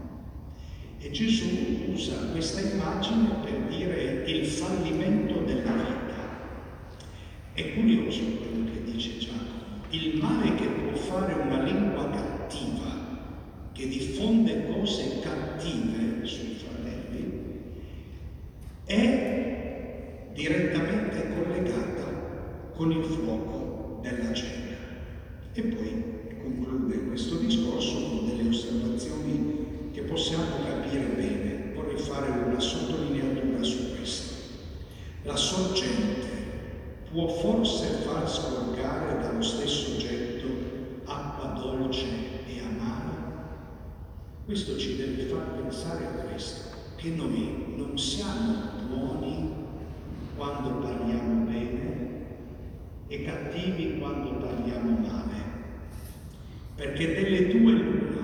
E 0.99 1.11
Gesù 1.13 1.47
usa 1.93 2.17
questa 2.33 2.61
immagine 2.61 3.29
per 3.45 3.61
dire 3.69 4.25
il 4.27 4.47
fallimento 4.47 5.43
della 5.43 5.73
vita. 5.75 6.19
È 7.53 7.75
curioso 7.75 8.21
quello 8.39 8.65
che 8.69 8.83
dice 8.83 9.19
Giacomo 9.19 9.51
il 9.93 10.21
male 10.23 10.55
che 10.55 10.67
può 10.67 10.97
fare 10.97 11.35
una 11.35 11.63
lingua 11.63 12.09
cattiva, 12.11 13.09
che 13.73 13.89
diffonde 13.89 14.67
cose 14.73 15.19
cattive 15.21 16.25
sui 16.25 16.55
fratelli, 16.55 17.41
è 18.85 20.29
direttamente 20.33 21.33
collegata 21.35 22.71
con 22.73 22.93
il 22.93 23.03
fuoco 23.03 23.99
della 24.01 24.33
cena. 24.33 24.77
E 25.55 25.63
poi 25.63 26.05
conclude 26.41 27.07
questo 27.07 27.39
discorso 27.39 27.95
con 27.95 28.29
delle 28.29 28.49
osservazioni 28.49 29.91
che 29.93 30.03
possiamo 30.03 30.45
capire 30.65 31.07
bene. 31.17 31.73
Vorrei 31.75 31.99
fare 31.99 32.31
una 32.47 32.61
sottolineatura 32.61 33.63
su 33.65 33.97
questo. 33.97 34.35
La 35.25 35.37
sorgente 35.37 36.41
può 37.11 37.27
forse 37.27 37.87
far 38.05 38.29
scorgare 38.31 39.21
dallo 39.21 39.43
stesso 39.43 39.97
getto 39.97 40.47
acqua 41.07 41.61
dolce 41.61 42.07
e 42.47 42.61
amara? 42.61 43.59
Questo 44.45 44.79
ci 44.79 44.97
deve 44.97 45.25
far 45.25 45.61
pensare 45.61 46.07
a 46.07 46.29
questo, 46.29 46.77
che 46.97 47.09
noi 47.11 47.75
non 47.77 47.99
siamo 47.99 48.55
buoni 48.89 49.55
quando 50.37 50.87
parliamo 50.87 51.47
bene 51.47 52.09
e 53.09 53.25
cattivi 53.25 53.99
quando 53.99 54.35
parliamo 54.35 54.99
male, 54.99 55.43
perché 56.77 57.13
delle 57.13 57.49
due 57.49 57.73
l'una. 57.73 58.19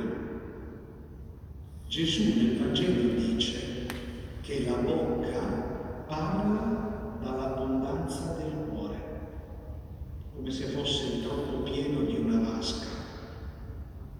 Gesù 1.88 2.22
nel 2.36 2.58
Vangelo 2.58 3.14
dice 3.14 3.86
che 4.42 4.64
la 4.64 4.76
bocca 4.76 6.04
parla 6.06 7.18
dall'abbondanza 7.20 8.36
del 8.38 8.56
come 10.46 10.58
se 10.58 10.66
fosse 10.66 11.22
troppo 11.22 11.62
pieno 11.62 12.02
di 12.02 12.18
una 12.18 12.38
vasca. 12.38 12.86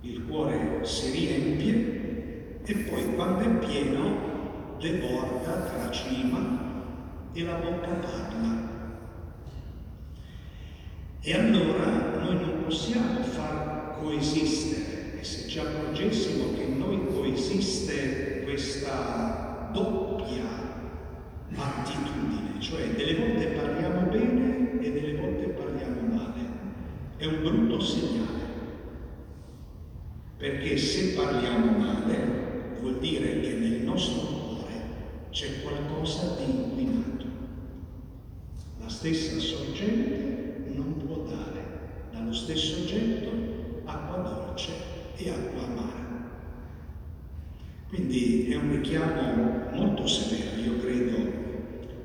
Il 0.00 0.24
cuore 0.26 0.84
si 0.84 1.10
riempie 1.12 2.55
e 2.68 2.74
poi 2.74 3.14
quando 3.14 3.44
è 3.44 3.64
pieno 3.64 4.76
deborda, 4.80 5.52
tracima 5.52 7.30
e 7.32 7.44
la 7.44 7.54
bocca 7.54 7.86
parla. 7.86 8.74
E 11.20 11.32
allora 11.32 12.20
noi 12.22 12.34
non 12.34 12.64
possiamo 12.64 13.22
far 13.22 13.98
coesistere, 14.00 15.20
e 15.20 15.24
se 15.24 15.48
ci 15.48 15.60
accorgessimo 15.60 16.54
che 16.54 16.62
in 16.62 16.78
noi 16.78 17.06
coesiste 17.06 18.42
questa 18.42 19.70
doppia 19.72 20.44
attitudine, 21.54 22.60
cioè 22.60 22.88
delle 22.90 23.14
volte 23.14 23.46
parliamo 23.46 24.10
bene 24.10 24.80
e 24.80 24.92
delle 24.92 25.20
volte 25.20 25.46
parliamo 25.50 26.14
male, 26.14 26.40
è 27.16 27.26
un 27.26 27.42
brutto 27.42 27.80
segnale, 27.80 28.44
perché 30.36 30.76
se 30.76 31.14
parliamo 31.14 31.78
male 31.78 32.45
vuol 32.80 32.98
dire 32.98 33.40
che 33.40 33.52
nel 33.54 33.82
nostro 33.82 34.20
cuore 34.20 34.80
c'è 35.30 35.62
qualcosa 35.62 36.36
di 36.36 36.50
inquinato. 36.50 37.26
La 38.80 38.88
stessa 38.88 39.38
sorgente 39.38 40.64
non 40.74 40.96
può 40.96 41.24
dare 41.24 41.64
dallo 42.12 42.32
stesso 42.32 42.82
oggetto 42.82 43.30
acqua 43.84 44.16
dolce 44.18 44.72
e 45.16 45.30
acqua 45.30 45.64
amara. 45.64 46.04
Quindi 47.88 48.50
è 48.50 48.56
un 48.56 48.72
richiamo 48.72 49.70
molto 49.72 50.06
severo, 50.06 50.60
io 50.60 50.78
credo 50.78 51.14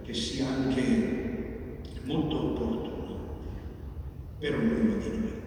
che 0.04 0.14
sia 0.14 0.48
anche 0.48 1.80
molto 2.04 2.36
opportuno 2.36 3.20
per 4.40 4.56
ognuno 4.56 4.98
di 4.98 5.10
noi. 5.10 5.41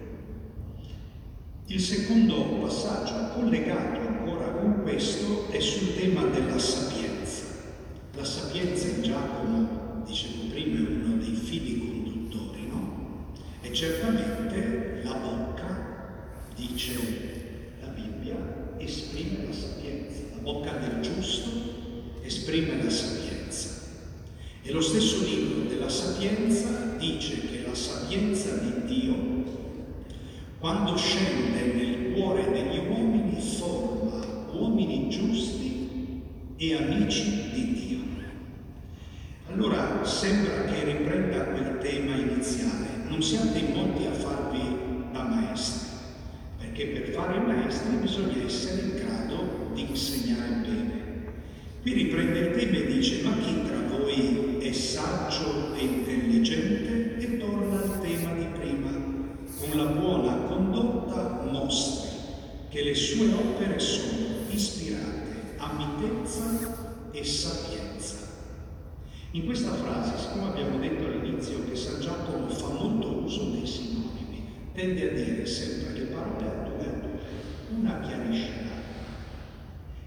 Il 1.67 1.81
secondo 1.81 2.43
passaggio 2.61 3.33
collegato 3.33 3.99
ancora 4.07 4.49
con 4.51 4.83
questo 4.83 5.49
è 5.49 5.59
sul 5.59 5.95
tema 5.95 6.23
della 6.25 6.59
sapienza. 6.59 7.43
La 8.13 8.23
sapienza 8.23 8.87
in 8.87 9.01
Giacomo, 9.01 10.03
dicevo 10.05 10.47
prima, 10.51 10.87
è 10.87 10.91
uno 10.91 11.17
dei 11.17 11.33
fili 11.33 11.79
conduttori, 11.79 12.67
no? 12.67 13.33
E 13.61 13.73
certamente 13.73 15.01
la 15.03 15.13
bocca, 15.15 16.45
dice 16.55 16.93
la 17.81 17.87
Bibbia, 17.87 18.75
esprime 18.77 19.47
la 19.47 19.53
sapienza. 19.53 20.21
La 20.35 20.41
bocca 20.41 20.71
del 20.73 21.01
giusto 21.01 21.49
esprime 22.21 22.83
la 22.83 22.91
sapienza. 22.91 23.69
E 24.61 24.71
lo 24.71 24.81
stesso 24.81 25.23
libro 25.23 25.67
della 25.67 25.89
sapienza 25.89 26.95
dice 26.99 27.39
che 27.39 27.63
la 27.65 27.73
sapienza 27.73 28.55
di 28.57 28.85
Dio, 28.85 29.44
quando 30.59 30.95
scende 30.97 31.73
nel 31.73 32.13
cuore 32.13 32.49
degli 32.49 32.87
uomini, 32.89 33.39
forma 33.41 34.25
uomini 34.51 35.09
giusti 35.09 36.21
e 36.57 36.75
amici 36.75 37.51
di 37.53 37.73
Dio. 37.73 37.99
Allora 39.51 40.03
sembra 40.03 40.63
che 40.63 40.83
riprenda 40.85 41.43
quel 41.45 41.77
tema 41.79 42.15
iniziale. 42.15 42.87
Non 43.07 43.21
siate 43.21 43.59
in 43.59 43.73
molti 43.73 44.05
a 44.05 44.11
farvi 44.11 44.59
da 45.11 45.23
maestri, 45.23 45.89
perché 46.57 46.85
per 46.87 47.09
fare 47.09 47.39
maestri 47.39 47.97
bisogna 47.97 48.43
essere 48.45 48.81
in 48.81 48.95
grado 48.95 49.71
di 49.73 49.81
insegnare 49.89 50.55
bene. 50.61 51.03
Qui 51.81 51.93
riprende 51.93 52.39
il 52.39 52.55
tema 52.55 52.77
e 52.77 52.85
dice, 52.87 53.21
ma 53.23 53.35
chi 53.37 53.61
tra 53.65 53.97
voi 53.97 54.57
è 54.59 54.71
saggio 54.71 55.75
e 55.75 55.83
intelligente? 55.83 57.17
E 57.17 57.37
torna 57.37 57.81
al 57.81 58.01
tema 58.01 58.33
di 58.33 58.45
prima, 58.57 58.89
con 59.59 59.77
la 59.77 59.85
buona 59.85 60.35
mostri 61.75 62.09
che 62.69 62.83
le 62.83 62.95
sue 62.95 63.33
opere 63.33 63.77
sono 63.79 64.47
ispirate 64.49 65.55
a 65.57 65.73
mitezza 65.73 66.43
e 67.11 67.23
sapienza. 67.23 68.15
In 69.31 69.45
questa 69.45 69.73
frase, 69.73 70.17
siccome 70.17 70.51
abbiamo 70.51 70.79
detto 70.79 71.05
all'inizio 71.05 71.67
che 71.67 71.75
San 71.75 71.99
Giacomo 71.99 72.47
fa 72.47 72.67
molto 72.69 73.23
uso 73.23 73.49
dei 73.49 73.67
sinonimi, 73.67 74.47
tende 74.73 75.09
a 75.09 75.13
dire 75.13 75.45
sempre 75.45 75.93
le 75.93 76.05
parole 76.05 76.45
a 76.45 76.69
due 76.69 76.93
una 77.77 77.99
chiarisce. 77.99 78.63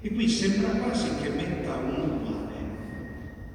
E 0.00 0.12
qui 0.14 0.28
sembra 0.28 0.70
quasi 0.70 1.08
che 1.20 1.28
metta 1.28 1.76
un 1.76 2.00
uguale, 2.00 2.54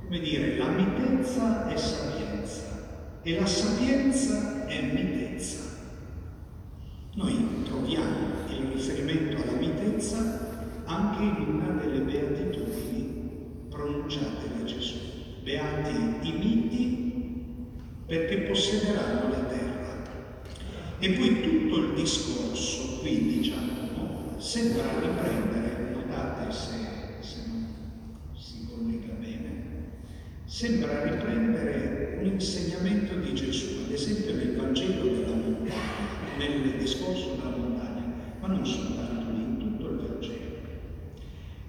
come 0.06 0.20
dire, 0.20 0.58
la 0.58 0.68
mitezza 0.68 1.68
è 1.68 1.78
sapienza 1.78 2.62
e 3.24 3.40
la 3.40 3.46
sapienza 3.46 4.68
è 4.68 4.82
mitezza. 4.82 5.73
Noi 7.16 7.64
troviamo 7.64 8.50
il 8.50 8.72
riferimento 8.74 9.44
alla 9.44 9.60
mitezza 9.60 10.82
anche 10.86 11.22
in 11.22 11.46
una 11.48 11.74
delle 11.74 12.00
beatitudini 12.00 13.68
pronunciate 13.70 14.50
da 14.58 14.64
Gesù. 14.64 14.96
Beati 15.44 16.28
i 16.28 16.32
miti 16.32 17.14
perché 18.08 18.38
possederanno 18.42 19.30
la 19.30 19.44
terra. 19.44 20.04
E 20.98 21.12
poi 21.12 21.42
tutto 21.42 21.78
il 21.78 21.94
discorso 21.94 22.98
qui, 23.02 23.28
diciamo, 23.28 24.40
sembra 24.40 25.00
riprendere, 25.00 25.94
notate 25.94 26.52
se, 26.52 26.78
se 27.20 27.44
non 27.46 27.76
si 28.36 28.68
collega 28.68 29.14
bene, 29.20 29.92
sembra 30.54 31.02
riprendere 31.02 32.20
un 32.22 32.28
insegnamento 32.28 33.16
di 33.16 33.34
Gesù, 33.34 33.86
ad 33.86 33.92
esempio 33.92 34.36
nel 34.36 34.56
Vangelo 34.56 35.02
della 35.02 35.34
montagna 35.34 35.74
nel 36.38 36.78
discorso 36.78 37.32
della 37.36 37.58
montagna, 37.58 38.04
ma 38.40 38.48
non 38.50 38.64
soltanto 38.64 39.32
lì, 39.32 39.42
in 39.42 39.58
tutto 39.58 39.90
il 39.90 39.98
Vangelo. 39.98 40.58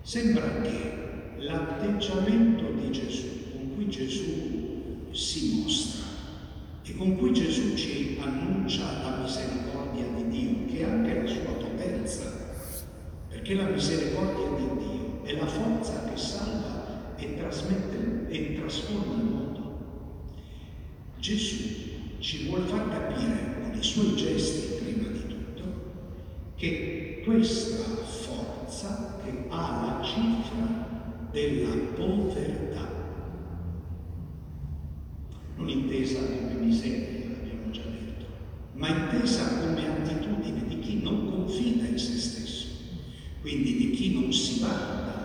Sembra 0.02 0.60
che 0.60 0.92
l'atteggiamento 1.38 2.72
di 2.72 2.90
Gesù, 2.90 3.26
con 3.52 3.74
cui 3.74 3.88
Gesù 3.88 5.08
si 5.12 5.62
mostra 5.62 6.04
e 6.84 6.94
con 6.94 7.16
cui 7.16 7.32
Gesù 7.32 7.74
ci 7.74 8.18
annuncia 8.20 8.84
la 9.02 9.16
misericordia 9.22 10.04
di 10.14 10.28
Dio, 10.28 10.66
che 10.66 10.80
è 10.80 10.84
anche 10.84 11.22
la 11.22 11.26
sua 11.26 11.54
potenza, 11.54 12.24
perché 13.30 13.54
la 13.54 13.64
misericordia 13.64 14.58
di 14.58 14.76
Dio 14.76 15.24
è 15.24 15.32
la 15.38 15.46
forza 15.46 16.04
che 16.04 16.18
salva 16.18 16.83
e 17.24 17.36
trasmette 17.36 18.26
e 18.28 18.54
trasforma 18.60 19.14
il 19.14 19.24
mondo. 19.24 19.78
Gesù 21.18 21.56
ci 22.18 22.46
vuole 22.46 22.66
far 22.66 22.88
capire 22.90 23.72
i 23.72 23.82
suoi 23.82 24.14
gesti 24.14 24.82
prima 24.82 25.08
di 25.08 25.26
tutto, 25.26 25.62
che 26.56 27.22
questa 27.24 27.84
forza 28.04 29.20
che 29.24 29.46
ha 29.48 29.98
la 29.98 30.04
cifra 30.04 31.28
della 31.30 31.74
povertà, 31.94 32.88
non 35.56 35.68
intesa 35.68 36.20
come 36.20 36.54
miseria, 36.60 37.36
abbiamo 37.40 37.70
già 37.70 37.82
detto, 37.82 38.26
ma 38.74 38.88
intesa 38.88 39.60
come 39.60 39.86
attitudine 39.86 40.66
di 40.66 40.78
chi 40.80 41.02
non 41.02 41.30
confida 41.30 41.86
in 41.86 41.98
se 41.98 42.18
stesso, 42.18 42.66
quindi 43.40 43.76
di 43.76 43.90
chi 43.90 44.12
non 44.12 44.32
si 44.32 44.60
vanta, 44.60 45.23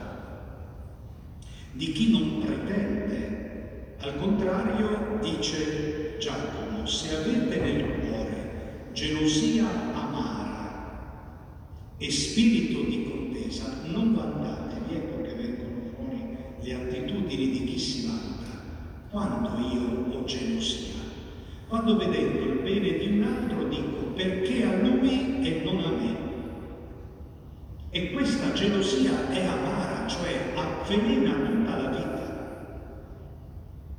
di 1.73 1.91
chi 1.91 2.11
non 2.11 2.45
pretende. 2.45 3.95
Al 3.99 4.17
contrario, 4.17 5.19
dice 5.21 6.15
Giacomo, 6.19 6.85
se 6.85 7.15
avete 7.15 7.59
nel 7.59 7.99
cuore 7.99 8.89
gelosia 8.93 9.65
amara 9.93 10.97
e 11.97 12.11
spirito 12.11 12.81
di 12.81 13.09
contesa, 13.09 13.81
non 13.85 14.13
vantatevi, 14.13 14.95
ecco 14.95 15.21
che 15.21 15.33
vengono 15.33 15.81
fuori 15.95 16.37
le 16.61 16.73
attitudini 16.73 17.49
di 17.51 17.63
chi 17.65 17.77
si 17.77 18.07
vanta. 18.07 18.27
Quando 19.09 19.49
io 19.73 20.17
ho 20.17 20.23
gelosia, 20.23 20.99
quando 21.67 21.97
vedendo 21.97 22.43
il 22.45 22.59
bene 22.61 22.97
di 22.97 23.17
un 23.17 23.23
altro 23.23 23.67
dico 23.67 24.11
perché 24.15 24.63
a 24.63 24.75
lui 24.77 25.45
e 25.45 25.61
non 25.63 25.83
a 25.83 25.89
me. 25.89 26.17
E 27.91 28.11
questa 28.11 28.53
gelosia 28.53 29.29
è 29.29 29.45
amara, 29.45 30.07
cioè 30.07 30.51
avvelena 30.55 31.58
tutta 31.69 31.81
la 31.81 31.89
vita. 31.89 32.37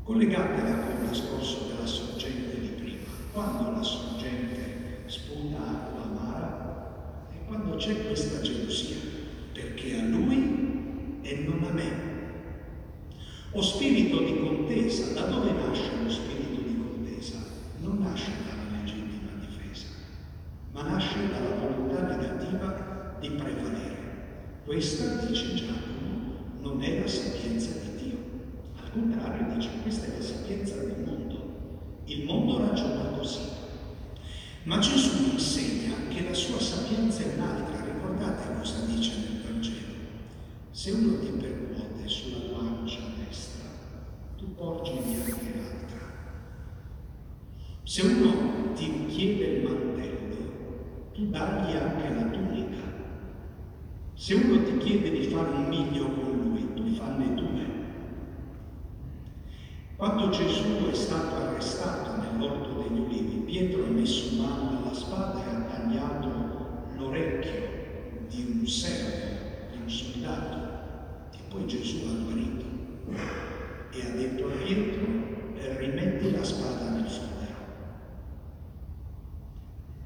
Collegatela 0.02 0.78
con 0.78 1.02
il 1.02 1.08
discorso 1.08 1.68
della 1.68 1.86
sorgente 1.86 2.60
di 2.60 2.68
prima. 2.68 3.08
Quando 3.32 3.70
la 3.70 3.82
sorgente 3.82 5.02
spunta 5.06 5.58
acqua 5.58 6.02
amara 6.02 7.28
e 7.32 7.46
quando 7.46 7.76
c'è 7.76 8.06
questa 8.06 8.40
gelosia, 8.40 8.96
perché 9.52 9.98
a 9.98 10.02
lui 10.04 11.18
e 11.22 11.36
non 11.46 11.64
a 11.68 11.72
me. 11.72 12.08
O 13.52 13.62
spirito 13.62 14.18
di 14.22 14.38
contesa, 14.40 15.12
da 15.12 15.26
dove 15.26 15.52
nasce 15.52 15.90
lo 16.02 16.08
spirito 16.08 16.62
di 16.62 16.76
contesa? 16.76 17.38
Non 17.80 17.98
nasce 17.98 18.30
dalla 18.46 18.78
legittima 18.80 19.30
difesa, 19.40 19.86
ma 20.72 20.82
nasce 20.82 21.18
dalla 21.28 21.56
volontà 21.56 22.16
negativa 22.16 23.16
di 23.20 23.28
prevalere. 23.30 23.98
Questa, 24.64 25.24
dice 25.26 25.54
Giacomo, 25.54 26.00
non 26.60 26.82
è 26.82 27.00
la 27.00 27.08
sapienza 27.08 27.70
di 27.72 28.04
Dio. 28.04 28.18
Al 28.80 28.92
contrario, 28.92 29.54
dice, 29.56 29.70
questa 29.82 30.06
è 30.06 30.16
la 30.16 30.22
sapienza 30.22 30.76
del 30.76 31.02
mondo. 31.04 32.02
Il 32.04 32.24
mondo 32.24 32.58
ragiona 32.58 33.10
così. 33.16 33.40
Ma 34.70 34.78
Gesù 34.78 35.32
insegna 35.32 35.94
che 36.10 36.28
la 36.28 36.32
sua 36.32 36.60
sapienza 36.60 37.24
è 37.24 37.34
un'altra. 37.34 37.84
Ricordate 37.92 38.56
cosa 38.56 38.84
dice 38.86 39.16
nel 39.16 39.42
Vangelo? 39.42 39.96
Se 40.70 40.92
uno 40.92 41.18
ti 41.18 41.26
percuote 41.26 42.06
sulla 42.06 42.52
guancia 42.52 43.00
destra, 43.18 43.64
tu 44.36 44.54
porgi 44.54 44.92
anche 44.92 45.54
l'altra. 45.56 45.98
Se 47.82 48.02
uno 48.02 48.72
ti 48.74 49.06
chiede 49.06 49.44
il 49.44 49.62
mantello, 49.64 50.36
tu 51.14 51.30
dagli 51.30 51.74
anche 51.74 52.14
la 52.14 52.30
tunica. 52.30 52.82
Se 54.14 54.34
uno 54.34 54.62
ti 54.62 54.78
chiede 54.78 55.10
di 55.10 55.24
fare 55.24 55.48
un 55.48 55.66
miglio 55.66 56.12
con 56.12 56.30
lui, 56.30 56.74
tu 56.74 56.94
fanne 56.94 57.34
due. 57.34 57.66
Quando 59.96 60.30
Gesù 60.30 60.88
è 60.88 60.94
stato 60.94 61.34
arrestato 61.34 62.22
nell'orto 62.22 62.82
degli 62.82 63.00
ulivi, 63.00 63.42
Pietro 63.50 63.84
ha 63.84 63.88
messo 63.88 64.39
e 65.20 65.54
ha 65.54 65.60
tagliato 65.70 66.28
l'orecchio 66.96 67.68
di 68.28 68.58
un 68.58 68.66
servo, 68.66 69.70
di 69.70 69.82
un 69.82 69.90
soldato, 69.90 70.56
e 71.34 71.38
poi 71.48 71.66
Gesù 71.66 71.98
ha 72.06 72.24
guarito 72.24 72.64
e 73.92 74.06
ha 74.06 74.10
detto 74.10 74.46
a 74.46 74.50
Pietro, 74.64 75.04
rimetti 75.78 76.30
la 76.30 76.44
spada 76.44 76.90
nel 76.90 77.08
fodero. 77.08 77.58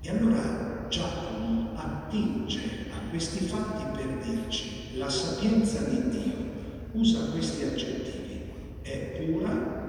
E 0.01 0.11
allora 0.11 0.87
Giacomo 0.89 1.71
attinge 1.75 2.61
a 2.91 3.09
questi 3.11 3.45
fatti 3.45 3.85
per 3.97 4.19
dirci 4.19 4.97
la 4.97 5.09
sapienza 5.09 5.83
di 5.85 6.09
Dio 6.11 6.53
usa 6.93 7.31
questi 7.31 7.65
aggettivi, 7.65 8.43
è 8.83 9.25
pura, 9.25 9.83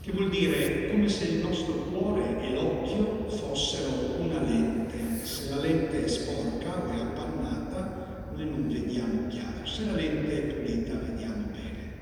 che 0.00 0.12
vuol 0.12 0.30
dire 0.30 0.90
come 0.90 1.08
se 1.08 1.24
il 1.26 1.44
nostro 1.44 1.74
cuore 1.90 2.40
e 2.40 2.54
l'occhio 2.54 3.28
fossero 3.28 4.20
una 4.20 4.40
lente. 4.40 5.24
Se 5.24 5.50
la 5.50 5.60
lente 5.60 6.04
è 6.04 6.08
sporca 6.08 6.76
o 6.76 6.90
è 6.90 7.00
appannata, 7.00 8.30
noi 8.34 8.48
non 8.48 8.68
vediamo 8.68 9.26
chiaro. 9.26 9.66
Se 9.66 9.84
la 9.84 9.94
lente 9.94 10.30
è 10.30 10.54
pulita, 10.54 10.94
vediamo 10.94 11.46
bene. 11.50 11.92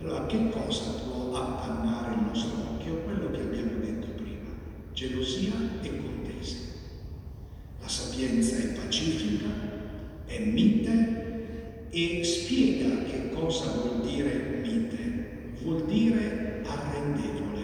Allora, 0.00 0.23
che 0.34 0.50
cosa 0.50 0.90
può 1.04 1.32
appannare 1.36 2.14
il 2.14 2.22
nostro 2.26 2.60
occhio? 2.62 3.02
Quello 3.02 3.30
che 3.30 3.40
abbiamo 3.40 3.78
detto 3.78 4.06
prima, 4.20 4.50
gelosia 4.92 5.52
e 5.80 5.96
contese. 5.96 6.56
La 7.80 7.88
sapienza 7.88 8.56
è 8.56 8.66
pacifica, 8.72 9.46
è 10.24 10.44
mite 10.44 11.86
e 11.90 12.24
spiega 12.24 13.04
che 13.04 13.30
cosa 13.30 13.70
vuol 13.74 14.00
dire 14.00 14.60
mite. 14.62 15.52
Vuol 15.62 15.84
dire 15.86 16.62
arrendevole. 16.66 17.62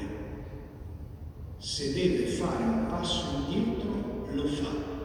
Se 1.59 1.93
deve 1.93 2.27
fare 2.27 2.63
un 2.63 2.87
passo 2.87 3.47
indietro, 3.49 4.29
lo 4.33 4.47
fa. 4.47 5.00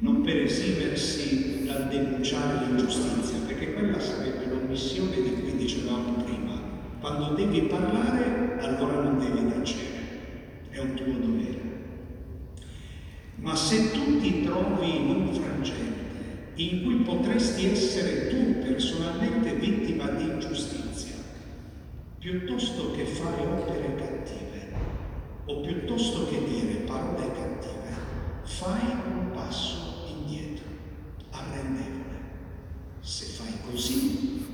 Non 0.00 0.22
per 0.22 0.36
esimersi 0.36 1.64
dal 1.66 1.88
denunciare 1.88 2.66
l'ingiustizia, 2.66 3.38
perché 3.46 3.72
quella 3.72 3.98
sarebbe 3.98 4.46
l'omissione 4.46 5.20
di 5.20 5.32
cui 5.40 5.56
dicevamo 5.56 6.22
prima. 6.22 6.60
Quando 7.00 7.34
devi 7.34 7.62
parlare, 7.62 8.58
allora 8.60 9.02
non 9.02 9.18
devi 9.18 9.52
tacere. 9.52 9.98
È 10.70 10.78
un 10.78 10.94
tuo 10.94 11.12
dovere. 11.12 11.60
Ma 13.36 13.56
se 13.56 13.90
tu 13.90 14.20
ti 14.20 14.44
trovi 14.44 14.96
in 14.96 15.10
un 15.10 15.34
frangente 15.34 15.96
in 16.54 16.82
cui 16.84 16.96
potresti 16.96 17.66
essere 17.66 18.28
tu 18.28 18.58
personalmente 18.60 19.54
vittima 19.54 20.06
di 20.10 20.24
ingiustizia, 20.24 21.14
piuttosto 22.18 22.92
che 22.92 23.04
fare 23.04 23.42
opere 23.42 23.94
cattive 23.96 24.72
o 25.46 25.60
piuttosto 25.60 26.28
che 26.28 26.38
dire 26.44 26.74
parole 26.84 27.32
cattive, 27.32 28.07
fai 28.48 28.90
un 29.06 29.30
passo 29.32 30.06
indietro, 30.08 30.64
arrendevole. 31.30 32.16
Se 33.00 33.26
fai 33.26 33.52
così, 33.70 34.46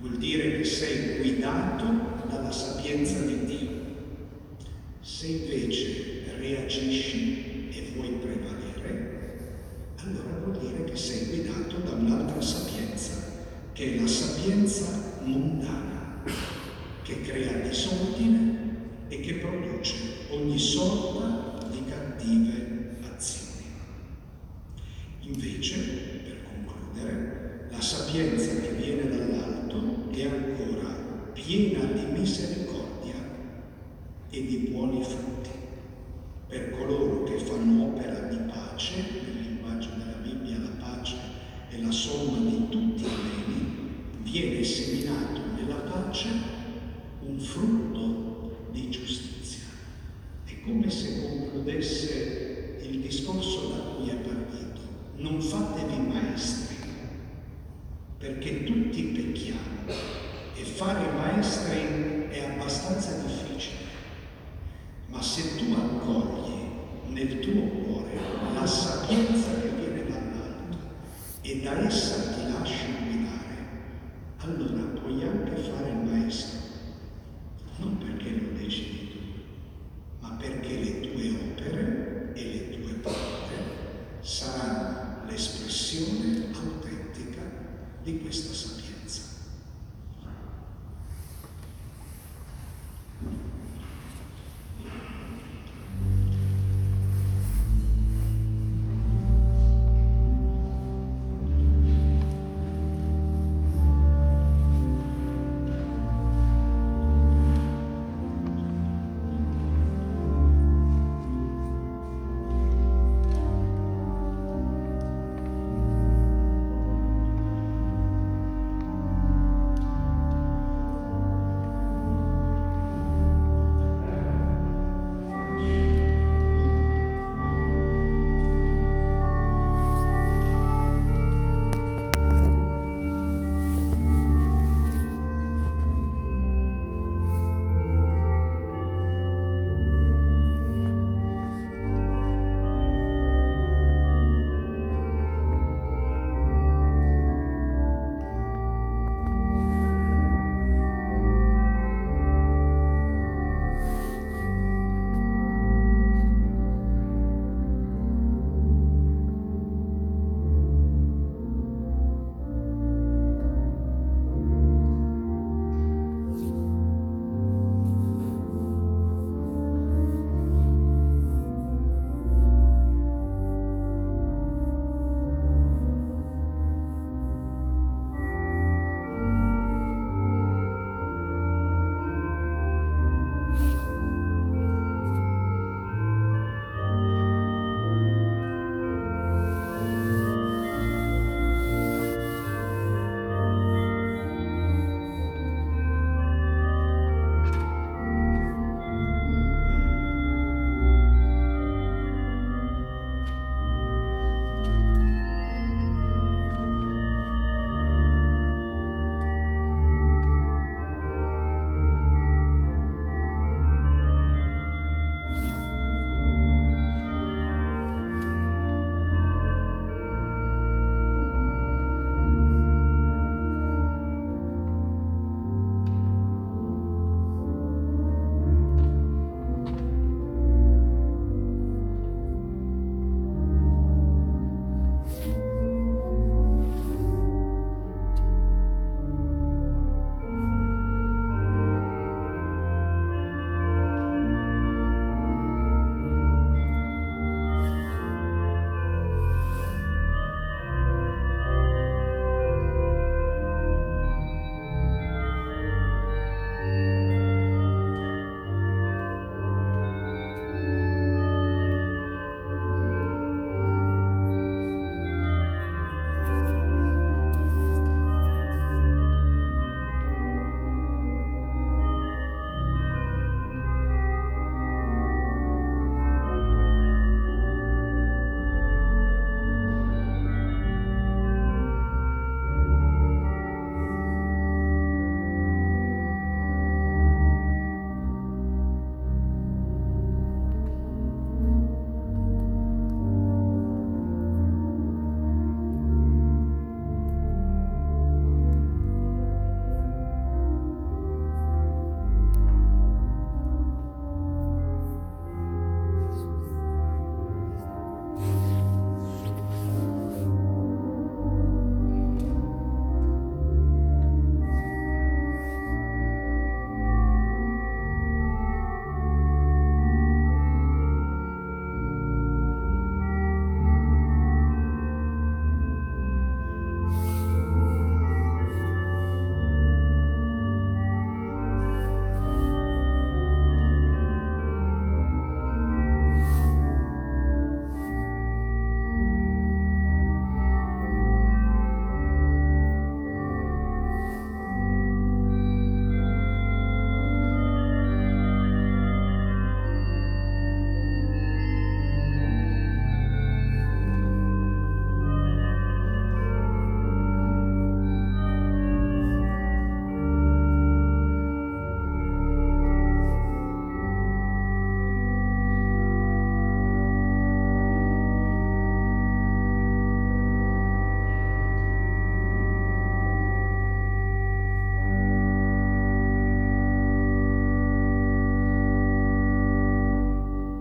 vuol 0.00 0.18
dire 0.18 0.58
che 0.58 0.64
sei 0.64 1.16
guidato 1.16 1.84
dalla 2.28 2.52
sapienza 2.52 3.20
di 3.20 3.44
Dio. 3.46 3.68
Se 5.00 5.26
invece 5.26 6.36
reagisci 6.38 7.70
e 7.70 7.92
vuoi 7.94 8.10
prevalere, 8.20 9.38
allora 9.96 10.38
vuol 10.44 10.58
dire 10.58 10.84
che 10.84 10.96
sei 10.96 11.28
guidato 11.28 11.78
da 11.78 11.92
un'altra 11.92 12.40
sapienza, 12.42 13.14
che 13.72 13.96
è 13.96 14.00
la 14.00 14.06
sapienza 14.06 15.16
mondana, 15.24 16.22
che 17.02 17.22
crea 17.22 17.66
disordine 17.66 18.58
e 19.08 19.20
che 19.20 19.34
produce 19.36 19.94
ogni 20.30 20.58
sorta 20.58 21.66
di 21.68 21.82
cattive 21.88 22.67